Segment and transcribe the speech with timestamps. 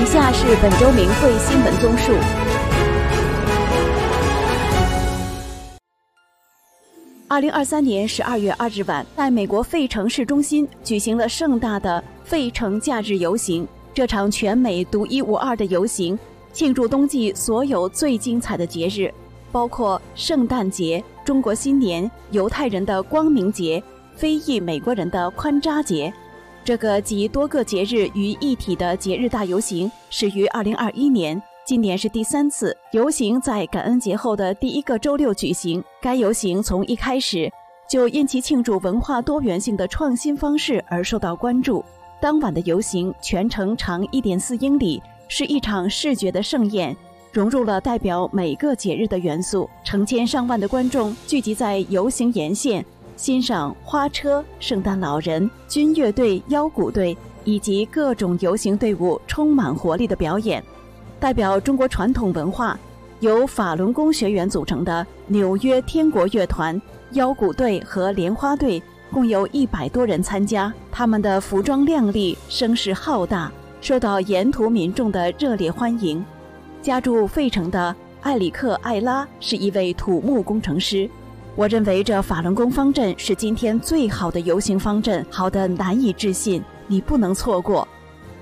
[0.00, 2.14] 以下是本周名汇新闻综述。
[7.28, 13.68] 二零二三年十二月二日晚，在美国费城市中心举行了盛大的费城假日游行。
[13.92, 16.18] 这场全美独一无二的游行，
[16.50, 19.12] 庆祝冬季所有最精彩的节日，
[19.52, 23.82] 包括圣诞节、中国新年、犹太人的光明节、
[24.16, 26.10] 非裔美国人的宽扎节。
[26.62, 35.82] 这个集多个节日于一体的节日大游行始于二零二一年，今年是第三次游行，在感恩节后的第一个周六举行。
[36.02, 37.50] 该游行从一开始
[37.88, 41.82] 就因其庆祝文化多元性的创新方式而受到关注。
[42.20, 46.94] 当晚的游行全程长一点四英里，是一场视觉的盛宴，
[47.32, 49.68] 融入了代表每个节日的元素。
[49.82, 52.84] 成千上万的观众聚集在游行沿线，
[53.20, 60.64] 欣赏花车、圣诞老人、军乐队、腰鼓队以及各种游行队伍充满活力的表演。
[61.18, 62.80] 代表中国传统文化，
[63.20, 68.82] 由法轮功学员组成的纽约天国乐团、腰鼓队和莲花队。
[69.12, 76.24] 共有一百多人参加，他们的服装靓丽，声势浩大，受到沿途民众的热烈欢迎。
[76.80, 81.10] 家住费城的埃里克·艾拉是一位土木工程师。
[81.56, 87.86] 我认为这法轮功方阵是今天最好的游行方阵，好的难以置信，你不能错过。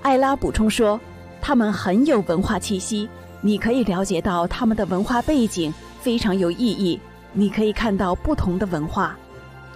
[0.02, 1.00] 艾拉补充说，
[1.40, 3.08] 他们很有文化气息，
[3.40, 7.00] 你可以了解到他们的文化背景非常有意义，
[7.32, 9.16] 你可以看到不同的文化。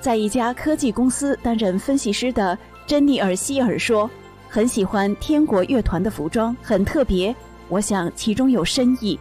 [0.01, 4.09] 在一家科技公司担任分析师的珍妮尔·希尔说
[4.49, 7.35] ：“很喜欢天国乐团的服装，很特别。
[7.69, 9.19] 我想其中有深意。”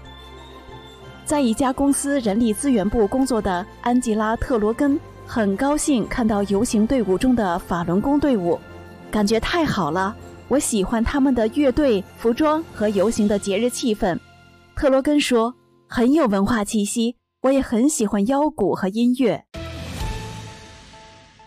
[1.32, 8.60] 在一家公司人力资源部工作的安吉拉·特罗根很高兴看到游行队伍中的法轮功队伍，
[9.10, 10.14] 感觉太好了。
[10.50, 14.20] 我喜欢他们的乐队、服装和游行的节日气氛。
[14.76, 15.56] 特罗根说
[15.88, 17.16] ：“很有文化气息。
[17.44, 19.42] 我也很喜欢腰鼓和音乐。”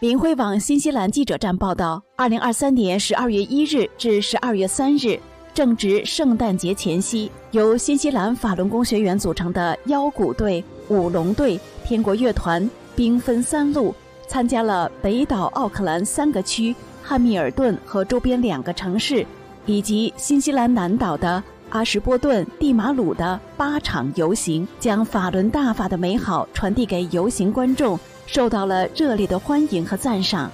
[0.00, 5.20] 林辉网新西兰记者站报道：，二零二三年十二月一日至十二月三日，
[5.54, 13.94] 正值圣诞节前夕，由新西兰法轮功学员组成的腰鼓队、舞龙队、天国乐团，兵分三路，
[14.26, 19.24] 参加了北岛奥克兰三个区、汉密尔顿和周边两个城市，
[19.64, 21.40] 以及新西兰南岛的
[21.70, 27.96] 阿什波顿、蒂马鲁的八场游行，将法轮大法的美好传递给游行观众。
[28.26, 30.50] 受到了热烈的欢迎和赞赏。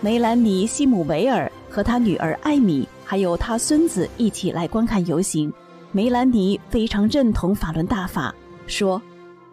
[0.00, 5.52] 梅兰妮·西姆维尔和他女儿艾米，还有他孙子一起来观看游行。
[5.90, 8.32] 梅兰妮非常认同法轮大法，
[8.68, 9.02] 说：“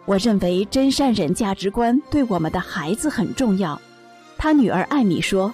[0.05, 3.81] 我认为真善忍价值观对我们的孩子很重要。”
[4.37, 5.51] 他女儿艾米说：“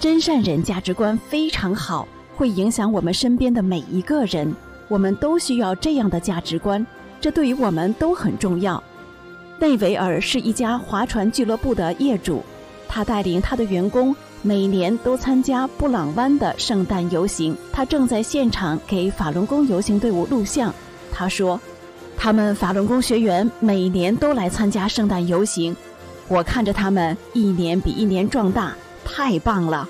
[0.00, 4.50] 真善忍价值观非常好，会影响我们身边的每一个人。
[4.88, 6.86] 我们都需要这样的价值观，
[7.20, 8.82] 这对于我们都很重要。”
[9.60, 12.42] 内维尔是一家划船俱乐部的业主，
[12.88, 17.56] 他带领他的员工每年都参加布朗湾的圣诞游行。
[17.72, 20.74] 他正在现场给法轮功游行队伍录像。
[21.12, 21.60] 他说
[22.18, 25.76] ：“他们法轮功学员每年都来参加圣诞游行，
[26.26, 29.88] 我看着他们一年比一年壮大，太棒了。”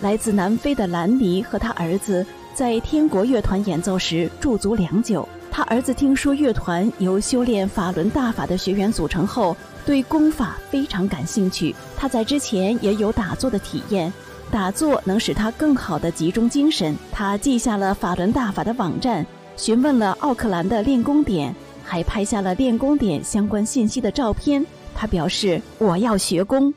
[0.00, 2.24] 来自南非的兰尼和他儿子
[2.54, 5.28] 在天国乐团演奏时驻足良久。
[5.50, 9.56] 他儿子听说乐团由修炼法轮大法的学员组成后，
[9.88, 11.74] 对功法非常感兴趣。
[11.96, 14.12] 他在之前也有打坐的体验，
[14.50, 16.94] 打坐能使他更好的集中精神。
[17.10, 19.24] 他记下了法轮大法的网站，
[19.56, 24.62] 询问了奥克兰的练功点，还拍下了练功点相关信息的照片。
[24.94, 26.74] 他表示：“我要学功。”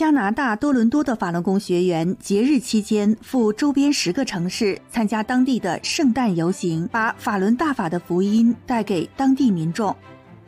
[0.00, 9.94] 加拿大多伦多的法轮功学员节日期间赴周边十个城市参加当地的圣诞游行，把法轮大法的福音带给当地民众。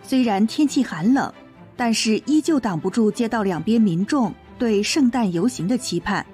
[0.03, 1.31] 虽然天气寒冷，
[1.77, 6.25] 但是依旧挡不住街道两边民众对圣诞游行的期盼。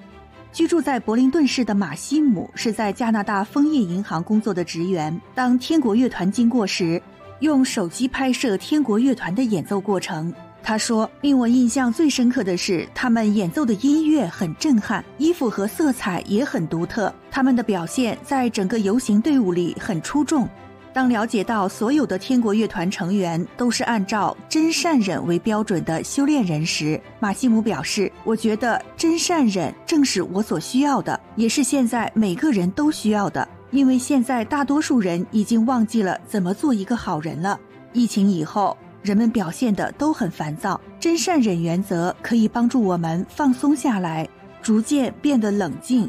[0.52, 5.20] 居住在柏林顿市的马西姆是在加拿大枫叶银行工作的职员。
[5.34, 7.02] 当天国乐团经过时，
[7.40, 10.32] 用手机拍摄天国乐团的演奏过程。
[10.62, 17.12] 他说：“令我印象最深刻的是，他们演奏的音乐很震撼，衣服和色彩也很独特。
[17.31, 20.46] 他们的表现在整个游行队伍里很出众。
[20.93, 33.49] 当了解到所有的天国乐团成员都是按照真善忍为标准的修炼人时，马西姆表示：‘我觉得真善忍正是我所需要的，也是现在每个人都需要的。
[33.70, 37.58] 因为现在大多数人已经忘记了怎么做一个好人了。
[37.94, 38.76] 疫情以后。’”
[39.08, 44.28] 人们表现的都很烦躁，真善忍原则可以帮助我们放松下来，
[44.60, 46.06] 逐渐变得冷静。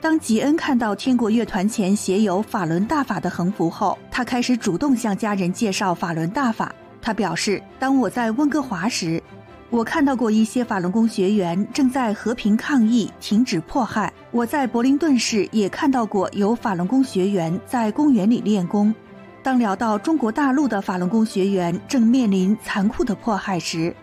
[0.00, 6.74] 当吉恩看到天国乐团前写有法轮大法的横幅后，他开始主动向家人介绍法轮大法。
[7.02, 9.22] 他表示：“当我在温哥华时，
[9.68, 14.10] 我看到过一些法轮功学员正在和平抗议，停止迫害。
[14.30, 18.94] 我在柏林顿市也看到过有法轮功学员在公园里练功。
[19.42, 23.94] 当聊到中国大陆的法轮功学员正面临残酷的迫害时，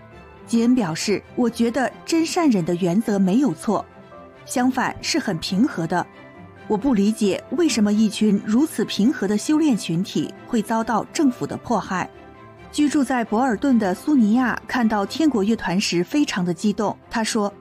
[0.47, 3.85] 吉恩表示：‘我觉得真善忍的原则没有错，
[4.45, 6.05] 相反是很平和的。
[6.67, 12.09] 我不理解为什么一群如此平和的修炼群体会遭到政府的迫害。’”
[12.69, 16.95] 居住在博尔顿的苏尼亚看到天国乐团时非常的激动。
[17.09, 17.51] 他说：“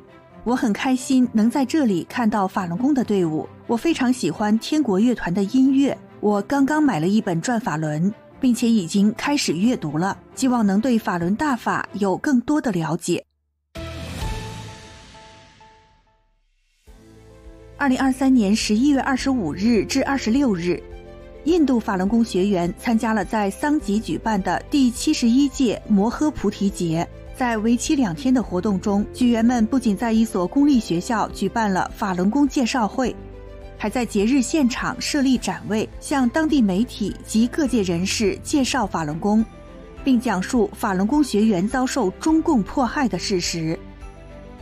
[0.43, 3.49] 我很开心能在这里看到法轮功的队伍。
[3.67, 5.97] 我非常喜欢天国乐团的音乐。
[6.21, 8.11] 我刚刚买了一本《转法轮》，
[8.41, 13.25] 并且已经开始阅读了，希望能对法轮大法有更多的了解。”
[17.77, 20.83] 二零二三年十一月二十五日至二十六日。
[21.45, 27.07] 印度法轮功学员参加了在桑吉举办的第七十一届摩诃菩提节。
[27.37, 33.15] 在为期两天的活动中，学员们不仅在一所公立学校举办了法轮功介绍会，
[33.79, 39.45] 还在节日现场设立展位，向当地媒体及各界人士介绍法轮功，
[40.05, 43.79] 并讲述法轮功学员遭受中共迫害的事实。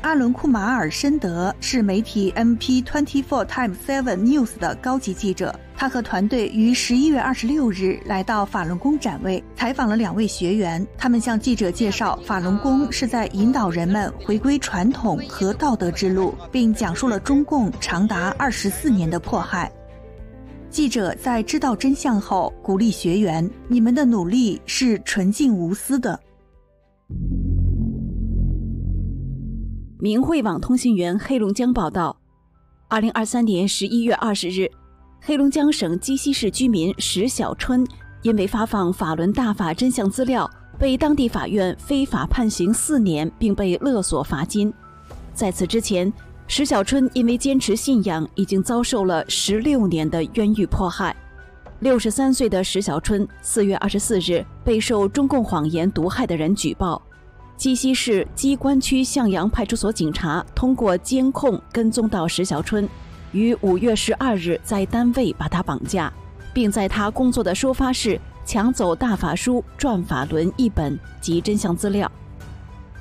[0.03, 5.59] 阿伦库马尔申德是媒体 MP Twenty Four Times Seven News 的高级记者。
[5.77, 10.87] 他和团队于十一月二十六日来到法轮功展位，采访了两位学员。
[10.97, 19.71] 他们向记者介绍，法轮功是在引导人们回归传统和道德之路，并讲述了中共长达二十四年的迫害。
[20.71, 26.19] 记者在知道真相后，鼓励学员：“你们的努力是纯净无私的。”
[29.99, 32.17] 明慧网通讯员黑龙江报道：
[32.89, 34.71] 二零二三年十一月二十日。
[35.27, 37.83] 黑龙江省鸡西市居民石小春
[38.21, 40.49] 因为发放法轮大法真相资料，
[40.79, 44.71] 被当地法院非法判刑四年，并被勒索罚金。
[45.33, 46.13] 在此之前，
[46.47, 51.17] 石小春因为坚持信仰，已经遭受了十六年的冤狱迫害。
[51.81, 57.01] 六十三岁的石小春四月二十四日被受中共谎言毒害的人举报，
[57.57, 62.87] 鸡西市鸡关区向阳派出所警察通过监控跟踪到石小春。
[63.35, 66.11] 于五月十二日在单位把他绑架，
[66.55, 72.11] 并在他工作的收发室抢走《大法书》《转法轮》一本及真相资料。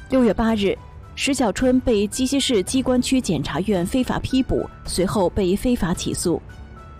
[0.10, 0.78] 六月八日，
[1.16, 6.42] 石小春被鸡西市机关区检察院非法批捕，随后被非法起诉。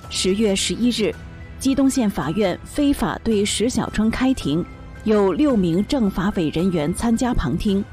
[0.10, 1.14] 十月十一日，
[1.58, 4.64] 鸡东县法院非法对石小春开庭，
[5.06, 7.84] 有六名政法委人员参加旁听。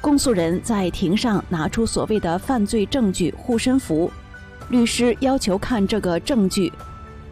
[0.00, 4.10] 公诉人在庭上拿出所谓的犯罪证据护身符。
[4.70, 6.72] 律师要求看这个证据，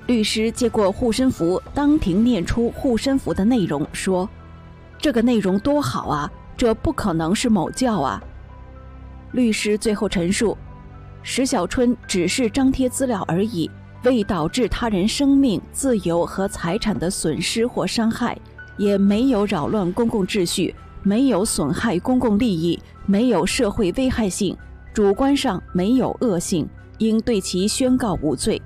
[0.08, 4.28] 律师接过护身符，当庭念出护身符的内容，说
[4.98, 8.20] ：“这个内容多好啊，这不可能是某教啊。”
[9.30, 10.58] 律师最后陈述
[11.22, 13.70] ：“石小春只是张贴资料而已，
[14.02, 18.36] 未导致他人生命、自由和财产的损失或伤害，
[18.76, 20.74] 也没有扰乱公共秩序，
[21.04, 22.76] 没有损害公共利益，
[23.06, 24.56] 没有社会危害性，
[24.92, 26.68] 主观上没有恶性。”
[26.98, 28.60] 应对其宣告无罪。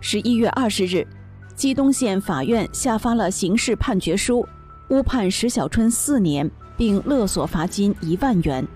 [0.00, 1.06] 十一月二十日，
[1.54, 4.46] 鸡东县法院下发了刑事判决书，
[4.90, 8.66] 误判石小春四年，并勒索罚金一万元。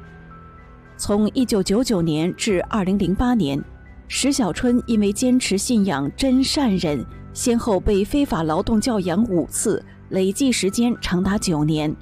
[0.96, 3.62] 从一九九九年至二零零八年，
[4.08, 11.94] 石小春因为坚持信仰真善忍，先后被非法劳动教养五次，累计时间长达九年。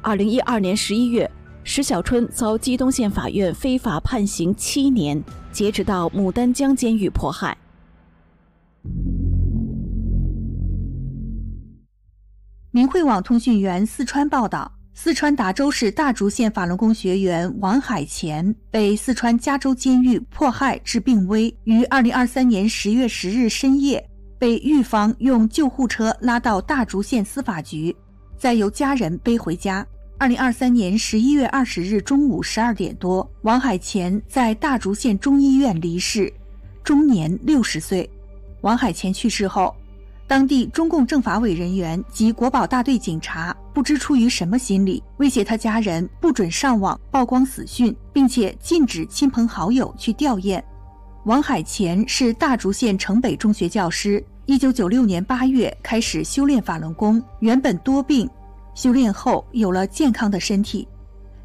[0.00, 1.30] 二零一二年十一月。
[1.62, 7.56] 石小春遭鸡东县法院非法判刑七年，截止到牡丹江监狱迫害。
[12.72, 27.94] 明慧网通讯员四川报道：四川达州市大竹县法轮功学员王海前被四川加州监狱迫害致病危，于二零二三年十月十日深夜被狱方用救护车拉到大竹县司法局，
[28.38, 29.84] 再由家人背回家。
[30.20, 36.30] 二零二三年十一月二十日中午十二点多，王海前在大竹县中医院离世，
[36.84, 38.08] 终年六十岁。
[38.60, 39.74] 王海前去世后，
[40.26, 50.62] 当地中共政法委人员及国保大队警察不知出于什么心理，威胁他家人不准上网曝光死讯，并且禁止亲朋好友去吊唁。
[51.24, 58.28] 王海前是大竹县城北中学教师，一九九六年八月开始修炼法轮功，原本多病。
[58.74, 60.86] 修炼后有了健康的身体，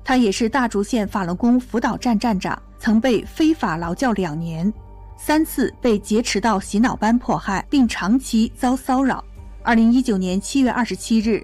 [0.03, 4.71] 他也是大竹县法轮功辅导站站长，曾被非法劳教两年。
[5.17, 9.23] 三次被劫持到洗脑班迫害，并长期遭骚扰。
[9.63, 11.41] 二零一九年七月二十七日，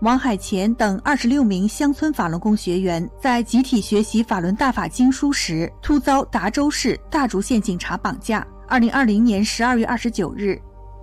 [0.00, 8.44] 王海乾等二十六名乡村法轮功学员在集体学习法轮大法经书时，突遭达州市大竹县警察绑架。
[8.66, 10.58] 二零二零年十二月二十九日，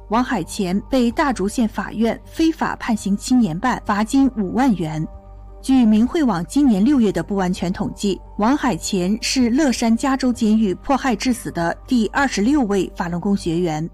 [0.10, 5.08] 王海乾被大竹县法院非法判刑七年半，罚金五万元。
[5.62, 13.88] 据明慧网今年六月的不完全统计，王海乾是乐山加州监狱迫害致死的第二十六位法轮功学员。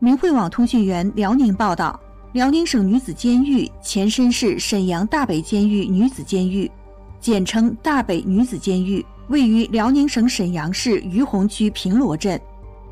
[0.00, 1.98] 明慧网通讯员辽宁报道：
[2.32, 6.68] 辽宁省女子监狱前身是沈阳大北监狱女子监狱，
[7.20, 12.40] 简称大北女子监狱，位于辽宁省沈阳市于洪区平罗镇。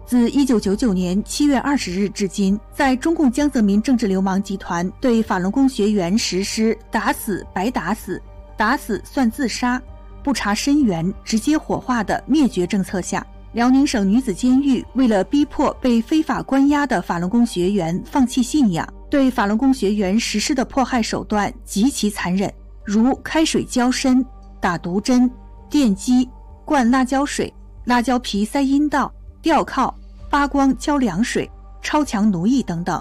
[0.07, 8.23] 自一九九九年七月二十日至今，在中共江泽民政治流氓集团对法轮功学员实施“打死白打死，
[8.57, 9.83] 打死算自杀，
[10.23, 22.49] 不查身源直接火化”的灭绝政策下，辽宁省女子监狱为了逼迫被非法关押的法轮功学员放弃信仰，对法轮功学员实施的迫害手段极其残忍，
[22.85, 24.25] 如开水浇身、
[24.61, 25.29] 打毒针、
[25.69, 26.29] 电击、
[26.65, 27.53] 灌辣椒水、
[27.87, 29.13] 辣椒皮塞阴道。
[29.47, 29.95] 吊铐、
[30.29, 31.49] 发光浇凉水、
[31.81, 33.00] 超强奴役等等。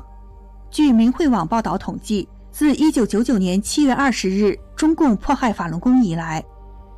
[0.69, 6.45] 据明慧网报道统计，自1999年7月20日中共迫害法轮功以来，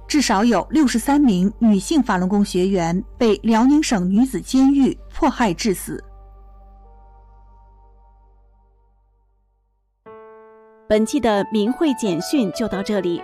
[0.05, 6.03] 至少有63名女性法轮功学员被辽宁省女子监狱迫害致死。
[10.89, 13.23] 本期的明慧简讯就到这里，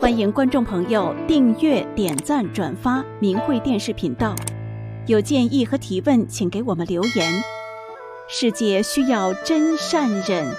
[0.00, 4.36] 欢迎观众朋友订阅、点赞、转发明慧电视频道。
[5.06, 7.42] 有建议和提问，请给我们留言。
[8.26, 10.54] 世界需要真善忍，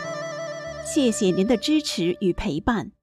[0.85, 2.94] 谢谢您的支持与陪伴。